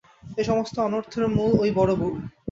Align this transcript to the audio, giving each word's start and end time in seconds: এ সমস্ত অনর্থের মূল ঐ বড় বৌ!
এ 0.37 0.43
সমস্ত 0.43 0.75
অনর্থের 0.79 1.23
মূল 1.29 1.51
ঐ 1.59 1.75
বড় 1.77 1.91
বৌ! 1.95 2.09